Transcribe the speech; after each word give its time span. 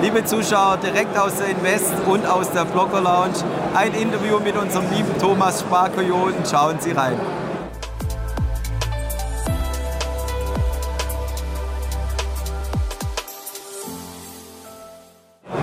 Liebe 0.00 0.24
Zuschauer, 0.24 0.76
direkt 0.76 1.18
aus 1.18 1.34
der 1.38 1.48
Invest 1.48 1.92
und 2.06 2.24
aus 2.24 2.48
der 2.52 2.64
Blogger 2.64 3.00
Lounge 3.00 3.42
ein 3.74 3.92
Interview 3.94 4.38
mit 4.38 4.56
unserem 4.56 4.88
lieben 4.92 5.10
Thomas 5.20 5.60
Sparkoyoten. 5.60 6.46
Schauen 6.48 6.78
Sie 6.78 6.92
rein. 6.92 7.18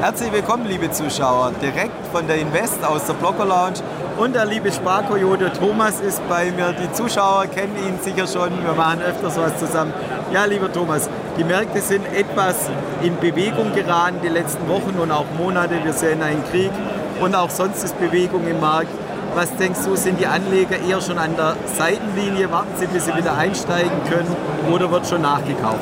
Herzlich 0.00 0.32
willkommen, 0.32 0.66
liebe 0.66 0.90
Zuschauer, 0.90 1.52
direkt 1.60 2.06
von 2.10 2.26
der 2.26 2.36
Invest 2.36 2.82
aus 2.84 3.04
der 3.04 3.12
Blogger 3.12 3.44
Lounge. 3.44 3.80
Und 4.16 4.34
der 4.34 4.46
liebe 4.46 4.72
Sparkoyote 4.72 5.52
Thomas 5.52 6.00
ist 6.00 6.26
bei 6.28 6.50
mir. 6.50 6.72
Die 6.72 6.90
Zuschauer 6.92 7.46
kennen 7.46 7.76
ihn 7.76 7.98
sicher 8.02 8.26
schon, 8.26 8.64
wir 8.64 8.72
machen 8.72 9.02
öfters 9.02 9.36
was 9.36 9.58
zusammen. 9.58 9.92
Ja, 10.32 10.46
lieber 10.46 10.72
Thomas, 10.72 11.08
die 11.38 11.44
Märkte 11.44 11.80
sind 11.80 12.04
etwas 12.14 12.70
in 13.02 13.18
Bewegung 13.18 13.72
geraten 13.74 14.18
die 14.22 14.28
letzten 14.28 14.68
Wochen 14.68 14.98
und 15.00 15.10
auch 15.10 15.24
Monate. 15.38 15.82
Wir 15.82 15.92
sehen 15.92 16.22
einen 16.22 16.44
Krieg 16.50 16.70
und 17.20 17.34
auch 17.34 17.50
sonst 17.50 17.82
ist 17.82 17.98
Bewegung 17.98 18.46
im 18.46 18.60
Markt. 18.60 18.90
Was 19.34 19.54
denkst 19.56 19.80
du, 19.86 19.96
sind 19.96 20.20
die 20.20 20.26
Anleger 20.26 20.76
eher 20.78 21.00
schon 21.00 21.18
an 21.18 21.34
der 21.36 21.56
Seitenlinie? 21.78 22.50
Warten 22.52 22.72
sie, 22.78 22.86
bis 22.86 23.06
sie 23.06 23.16
wieder 23.16 23.34
einsteigen 23.34 24.04
können 24.10 24.36
oder 24.70 24.90
wird 24.90 25.06
schon 25.06 25.22
nachgekauft? 25.22 25.80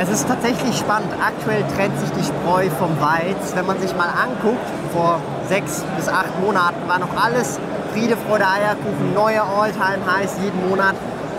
Es 0.00 0.08
ist 0.08 0.28
tatsächlich 0.28 0.76
spannend. 0.76 1.10
Aktuell 1.20 1.64
trennt 1.74 1.98
sich 1.98 2.10
die 2.10 2.24
Spreu 2.24 2.68
vom 2.78 3.00
Weiz. 3.00 3.54
Wenn 3.54 3.66
man 3.66 3.80
sich 3.80 3.94
mal 3.96 4.08
anguckt, 4.08 4.64
vor 4.92 5.20
sechs 5.48 5.84
bis 5.96 6.08
acht 6.08 6.40
Monaten 6.40 6.86
war 6.86 7.00
noch 7.00 7.16
alles 7.20 7.58
Friede, 7.92 8.16
Freude, 8.16 8.44
Eierkuchen, 8.46 9.14
neue 9.14 9.42
All-Time-Highs 9.42 10.36
jeden 10.42 10.68
Monat. 10.68 10.94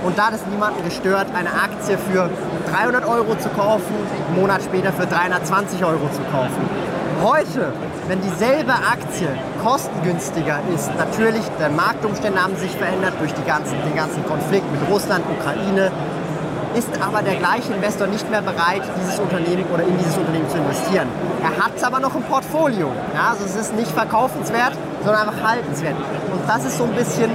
Und 0.06 0.20
da 0.20 0.28
hat 0.28 0.36
es 0.36 0.46
niemanden 0.46 0.84
gestört, 0.86 1.26
eine 1.34 1.50
Aktie 1.50 1.98
für 1.98 2.30
300 2.72 3.08
Euro 3.08 3.36
zu 3.40 3.50
kaufen, 3.50 3.96
einen 4.28 4.40
Monat 4.40 4.62
später 4.62 4.94
für 4.94 5.08
320 5.08 5.84
Euro 5.84 6.08
zu 6.14 6.22
kaufen. 6.32 6.62
Heute, 7.24 7.74
wenn 8.08 8.22
dieselbe 8.22 8.74
Aktie 8.74 9.28
kostengünstiger 9.64 10.60
ist, 10.76 10.94
natürlich, 10.96 11.42
die 11.58 11.74
Marktumstände 11.74 12.40
haben 12.40 12.56
sich 12.56 12.70
verändert 12.78 13.14
durch 13.20 13.34
ganzen, 13.48 13.82
den 13.82 13.96
ganzen 13.96 14.24
Konflikt 14.28 14.72
mit 14.72 14.82
Russland, 14.92 15.26
Ukraine, 15.26 15.92
ist 16.76 16.90
aber 17.02 17.24
der 17.24 17.36
gleiche 17.36 17.74
Investor 17.74 18.06
nicht 18.06 18.30
mehr 18.30 18.42
bereit, 18.44 18.84
dieses 19.02 19.18
Unternehmen 19.18 19.66
oder 19.74 19.84
in 19.84 19.98
dieses 19.98 20.18
Unternehmen 20.18 20.48
zu 20.50 20.58
investieren. 20.58 21.08
Er 21.42 21.66
hat 21.66 21.72
es 21.78 21.84
aber 21.84 22.00
noch 22.00 22.14
im 22.14 22.24
Portfolio. 22.24 22.92
Ja, 23.16 23.32
also 23.32 23.46
es 23.46 23.56
ist 23.56 23.74
nicht 23.74 23.90
verkaufenswert, 23.90 24.74
sondern 25.04 25.28
einfach 25.28 25.50
haltenswert. 25.50 25.96
Und 26.32 26.48
das 26.48 26.66
ist 26.66 26.78
so 26.78 26.84
ein 26.84 26.94
bisschen 26.94 27.32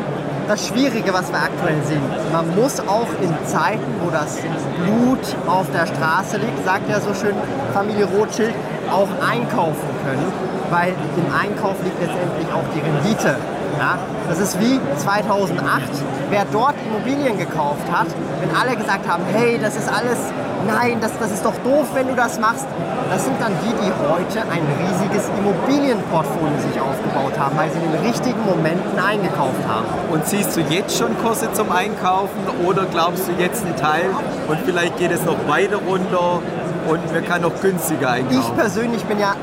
das 0.51 0.67
Schwierige, 0.67 1.15
was 1.15 1.31
wir 1.31 1.39
aktuell 1.39 1.81
sehen. 1.85 2.03
Man 2.33 2.57
muss 2.57 2.81
auch 2.81 3.07
in 3.23 3.33
Zeiten, 3.47 3.87
wo 4.03 4.11
das 4.11 4.37
Blut 4.83 5.37
auf 5.47 5.67
der 5.71 5.87
Straße 5.87 6.39
liegt, 6.39 6.65
sagt 6.65 6.91
ja 6.91 7.01
so 7.01 7.15
schön 7.15 7.37
Familie 7.73 8.07
Rothschild, 8.07 8.53
auch 8.91 9.07
einkaufen 9.25 9.89
können, 10.05 10.27
weil 10.71 10.89
im 10.91 11.33
Einkauf 11.33 11.77
liegt 11.85 12.01
letztendlich 12.01 12.49
auch 12.53 12.67
die 12.75 12.81
Rendite. 12.81 13.37
Ja, 13.79 13.97
das 14.29 14.41
ist 14.41 14.59
wie 14.59 14.81
2008, 14.99 15.83
wer 16.31 16.45
dort 16.51 16.75
Immobilien 16.85 17.39
gekauft 17.39 17.87
hat, 17.93 18.09
wenn 18.41 18.51
alle 18.57 18.77
gesagt 18.77 19.09
haben, 19.09 19.23
hey, 19.33 19.57
das 19.63 19.77
ist 19.77 19.89
alles, 19.89 20.19
nein, 20.67 20.99
das, 21.01 21.13
das 21.19 21.33
ist 21.33 21.45
doch 21.45 21.57
doof, 21.65 21.89
wenn 21.95 22.09
du 22.09 22.15
das 22.15 22.39
machst. 22.39 22.67
Das 23.11 23.25
sind 23.25 23.41
dann 23.41 23.53
die, 23.65 23.75
die 23.85 23.93
heute 24.09 24.41
ein 24.51 24.63
riesiges 24.81 25.29
Immobilienportfolio 25.39 26.59
sich 26.59 26.81
aufgebaut 26.81 27.39
haben, 27.39 27.57
weil 27.57 27.71
sie 27.71 27.79
in 27.79 27.93
den 27.93 28.03
richtigen 28.03 28.45
Momenten 28.45 28.99
eingekauft 28.99 29.67
haben. 29.69 29.87
Und 30.11 30.27
siehst 30.27 30.57
du 30.57 30.61
jetzt 30.61 30.97
schon 30.97 31.17
Kurse 31.19 31.53
zum 31.53 31.71
Einkaufen 31.73 32.41
oder 32.65 32.87
glaubst 32.87 33.29
du 33.29 33.33
jetzt 33.33 33.65
einen 33.65 33.77
Teil 33.77 34.11
und 34.49 34.59
vielleicht 34.65 34.97
geht 34.99 35.11
es 35.11 35.25
noch 35.25 35.37
weiter 35.49 35.79
runter 35.89 36.41
und 36.89 37.13
man 37.13 37.25
kann 37.25 37.43
noch 37.43 37.61
günstiger 37.61 38.11
einkaufen? 38.11 38.41
Ich 38.41 38.57
persönlich 38.57 39.05
bin 39.05 39.19
ja 39.19 39.35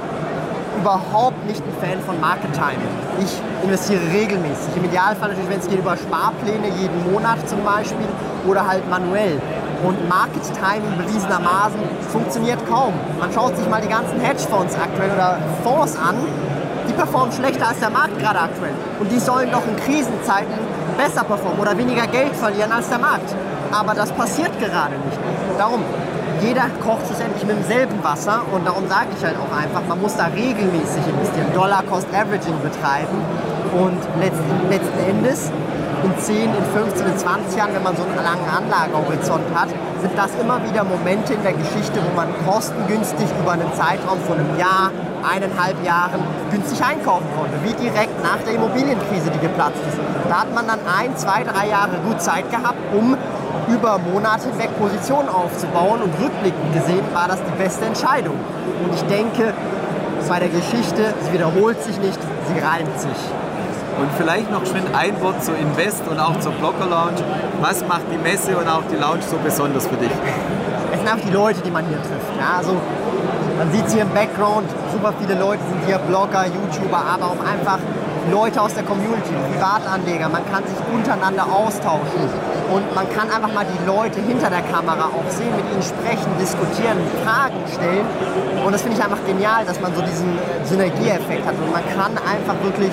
überhaupt 0.80 1.46
nicht 1.46 1.62
ein 1.62 1.74
Fan 1.82 2.00
von 2.02 2.20
Market 2.22 2.54
Timing. 2.54 2.88
Ich 3.20 3.42
investiere 3.64 4.02
regelmäßig. 4.14 4.76
Im 4.76 4.86
Idealfall 4.86 5.30
natürlich, 5.30 5.50
wenn 5.50 5.60
es 5.60 5.68
geht, 5.68 5.80
über 5.80 5.98
Sparpläne 5.98 6.70
jeden 6.80 7.12
Monat 7.12 7.38
zum 7.50 7.64
Beispiel 7.64 8.08
oder 8.48 8.66
halt 8.68 8.88
manuell. 8.90 9.42
Und 9.84 10.10
Market 10.10 10.44
Timing 10.54 10.98
bewiesenermaßen 10.98 11.80
funktioniert 12.10 12.60
kaum. 12.68 12.94
Man 13.20 13.32
schaut 13.32 13.56
sich 13.56 13.68
mal 13.70 13.82
die 13.82 13.90
ganzen 13.90 14.20
Hedgefonds 14.20 14.76
aktuell 14.76 15.12
oder 15.12 15.38
Fonds 15.64 15.96
an, 15.98 16.16
die 16.88 16.94
performen 16.94 17.32
schlechter 17.32 17.68
als 17.68 17.80
der 17.80 17.90
Markt 17.90 18.18
gerade 18.20 18.40
aktuell. 18.40 18.74
Und 19.00 19.12
die 19.12 19.20
sollen 19.20 19.52
doch 19.52 19.66
in 19.68 19.76
Krisenzeiten 19.76 20.54
besser 20.98 21.24
performen 21.24 21.60
oder 21.60 21.78
weniger 21.78 22.08
Geld 22.08 22.36
verlieren 22.36 22.72
als 22.72 22.90
der 22.90 23.00
Markt. 23.00 23.36
Aber 23.72 23.94
das 23.94 24.12
passiert 24.12 24.58
gerade 24.60 24.96
nicht. 24.96 25.20
Darum, 25.58 25.84
jeder 26.42 26.66
kocht 26.84 27.06
schlussendlich 27.08 27.46
mit 27.46 27.58
demselben 27.58 28.04
Wasser 28.04 28.42
und 28.52 28.66
darum 28.66 28.88
sage 28.88 29.08
ich 29.18 29.26
halt 29.26 29.36
auch 29.38 29.56
einfach, 29.56 29.82
man 29.88 30.02
muss 30.02 30.16
da 30.16 30.26
regelmäßig 30.26 31.06
investieren, 31.08 31.48
Dollar-Cost-Averaging 31.54 32.62
betreiben 32.62 33.18
und 33.74 34.00
letzten, 34.22 34.70
letzten 34.70 35.00
Endes 35.10 35.52
in 36.04 36.18
10, 36.18 36.44
in 36.44 36.66
15, 36.74 37.08
in 37.08 37.18
20 37.18 37.58
Jahren, 37.58 37.74
wenn 37.74 37.84
man 37.84 37.96
so 37.96 38.04
einen 38.04 38.16
langen 38.16 38.48
Anlagehorizont 38.50 39.44
hat, 39.54 39.70
sind 40.02 40.14
das 40.16 40.32
immer 40.40 40.62
wieder 40.64 40.84
Momente 40.84 41.34
in 41.34 41.44
der 41.44 41.54
Geschichte, 41.54 42.00
wo 42.06 42.16
man 42.16 42.28
kostengünstig 42.46 43.28
über 43.42 43.54
einen 43.54 43.72
Zeitraum 43.74 44.20
von 44.28 44.38
einem 44.38 44.58
Jahr, 44.58 44.92
eineinhalb 45.24 45.84
Jahren 45.84 46.22
günstig 46.52 46.84
einkaufen 46.84 47.28
konnte, 47.36 47.58
wie 47.64 47.74
direkt 47.74 48.22
nach 48.24 48.38
der 48.46 48.56
Immobilienkrise, 48.56 49.32
die 49.32 49.40
geplatzt 49.40 49.82
ist. 49.88 49.98
Da 50.30 50.42
hat 50.42 50.54
man 50.54 50.68
dann 50.68 50.80
ein, 50.86 51.16
zwei, 51.18 51.44
drei 51.44 51.68
Jahre 51.68 51.98
gut 52.06 52.22
Zeit 52.22 52.50
gehabt, 52.52 52.78
um 52.94 53.18
über 53.68 53.98
Monate 53.98 54.50
hinweg 54.50 54.70
Positionen 54.78 55.30
aufzubauen 55.30 56.02
und 56.02 56.14
rückblickend 56.22 56.74
gesehen 56.74 57.04
war 57.14 57.28
das 57.28 57.40
die 57.44 57.58
beste 57.58 57.86
Entscheidung. 57.86 58.36
Und 58.84 58.94
ich 58.94 59.04
denke, 59.04 59.54
bei 60.30 60.40
der 60.40 60.50
Geschichte, 60.50 61.14
sie 61.24 61.34
wiederholt 61.34 61.82
sich 61.84 61.98
nicht, 62.00 62.20
sie 62.48 62.60
reimt 62.60 63.00
sich. 63.00 63.47
Und 64.00 64.10
vielleicht 64.16 64.52
noch 64.52 64.66
schön 64.66 64.84
ein 64.94 65.20
Wort 65.22 65.44
zu 65.44 65.52
Invest 65.54 66.08
und 66.08 66.20
auch 66.20 66.40
zur 66.40 66.52
Blogger 66.54 66.86
Lounge. 66.86 67.24
Was 67.62 67.86
macht 67.88 68.04
die 68.12 68.18
Messe 68.18 68.56
und 68.56 68.68
auch 68.68 68.84
die 68.92 68.96
Lounge 68.96 69.24
so 69.28 69.38
besonders 69.44 69.88
für 69.88 69.96
dich? 69.96 70.12
Es 70.92 71.00
sind 71.00 71.12
einfach 71.12 71.26
die 71.26 71.34
Leute, 71.34 71.62
die 71.62 71.72
man 71.72 71.86
hier 71.88 71.98
trifft. 71.98 72.30
Ja, 72.40 72.58
also 72.58 72.78
man 73.58 73.72
sieht 73.72 73.90
hier 73.90 74.04
im 74.04 74.10
Background, 74.12 74.70
super 74.92 75.14
viele 75.20 75.40
Leute 75.40 75.64
sind 75.68 75.84
hier, 75.88 75.98
Blogger, 75.98 76.46
YouTuber, 76.46 76.98
aber 76.98 77.26
auch 77.26 77.42
einfach 77.42 77.80
Leute 78.32 78.62
aus 78.62 78.76
der 78.76 78.84
Community, 78.84 79.34
Privatanleger. 79.52 80.30
Man 80.30 80.44
kann 80.52 80.64
sich 80.64 80.78
untereinander 80.94 81.46
austauschen 81.52 82.30
und 82.72 82.84
man 82.94 83.08
kann 83.10 83.30
einfach 83.30 83.52
mal 83.54 83.66
die 83.66 83.86
Leute 83.86 84.20
hinter 84.22 84.50
der 84.50 84.62
Kamera 84.62 85.06
auch 85.08 85.30
sehen, 85.30 85.56
mit 85.56 85.66
ihnen 85.72 85.82
sprechen, 85.82 86.28
diskutieren, 86.40 86.98
Fragen 87.24 87.64
stellen. 87.72 88.06
Und 88.66 88.72
das 88.74 88.82
finde 88.82 88.98
ich 88.98 89.04
einfach 89.04 89.24
genial, 89.26 89.66
dass 89.66 89.80
man 89.80 89.96
so 89.96 90.02
diesen 90.02 90.38
Synergieeffekt 90.66 91.46
hat. 91.46 91.56
Und 91.56 91.72
man 91.72 91.84
kann 91.96 92.12
einfach 92.18 92.56
wirklich 92.64 92.92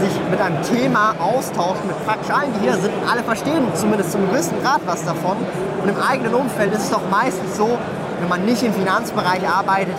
sich 0.00 0.12
mit 0.30 0.40
einem 0.40 0.60
Thema 0.62 1.14
austauschen, 1.20 1.86
mit 1.86 2.04
praktisch 2.04 2.30
allen, 2.34 2.52
die 2.54 2.60
hier 2.66 2.74
sind. 2.74 2.92
Alle 3.08 3.22
verstehen 3.22 3.62
zumindest 3.74 4.12
zum 4.12 4.28
gewissen 4.28 4.60
Grad 4.62 4.80
was 4.86 5.04
davon. 5.04 5.36
Und 5.82 5.88
im 5.88 6.00
eigenen 6.00 6.34
Umfeld 6.34 6.72
ist 6.72 6.84
es 6.84 6.90
doch 6.90 7.02
meistens 7.10 7.56
so, 7.56 7.78
wenn 8.22 8.28
man 8.28 8.44
nicht 8.44 8.62
im 8.62 8.72
Finanzbereich 8.72 9.42
arbeitet, 9.46 9.96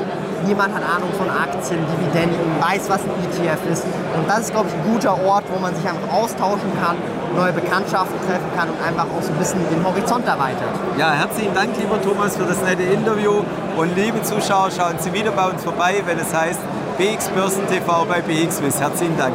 niemand 0.47 0.73
hat 0.73 0.81
Ahnung 0.81 1.09
von 1.17 1.29
Aktien, 1.29 1.79
Dividenden, 1.91 2.39
weiß, 2.61 2.87
was 2.87 3.01
ein 3.01 3.11
ETF 3.19 3.59
ist. 3.69 3.83
Und 4.15 4.29
das 4.29 4.47
ist, 4.47 4.51
glaube 4.51 4.69
ich, 4.69 4.75
ein 4.75 4.93
guter 4.93 5.21
Ort, 5.25 5.43
wo 5.53 5.59
man 5.59 5.75
sich 5.75 5.83
einfach 5.85 6.07
austauschen 6.09 6.71
kann, 6.81 6.95
neue 7.35 7.51
Bekanntschaften 7.51 8.15
treffen 8.25 8.47
kann 8.55 8.69
und 8.69 8.79
einfach 8.81 9.05
auch 9.11 9.21
so 9.21 9.33
ein 9.33 9.39
bisschen 9.39 9.59
den 9.69 9.83
Horizont 9.83 10.25
erweitert. 10.25 10.71
Ja, 10.97 11.11
herzlichen 11.11 11.53
Dank, 11.53 11.71
lieber 11.77 12.01
Thomas, 12.01 12.37
für 12.37 12.45
das 12.45 12.61
nette 12.63 12.83
Interview. 12.83 13.43
Und 13.75 13.95
liebe 13.97 14.21
Zuschauer, 14.21 14.71
schauen 14.71 14.95
Sie 14.99 15.11
wieder 15.11 15.31
bei 15.31 15.49
uns 15.49 15.61
vorbei, 15.61 16.01
wenn 16.05 16.17
es 16.17 16.33
heißt 16.33 16.59
BX 16.97 17.27
Börsen 17.29 17.67
TV 17.67 18.05
bei 18.05 18.21
BXWIS. 18.21 18.79
Herzlichen 18.79 19.17
Dank. 19.17 19.33